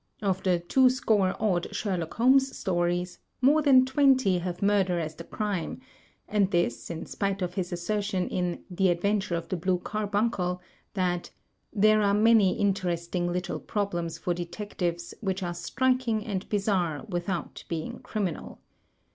[0.23, 5.23] Of the two score odd Sherlock Holmes stories, more than twenty have murder as the
[5.23, 5.79] crime;
[6.27, 10.59] and this, in spite of his assertion in "The Adventure of the Blue Carbimcle"
[10.95, 11.29] that
[11.71, 17.99] "there are many interesting little problems for detectives which are striking and bizarre without being
[17.99, 18.59] criminal."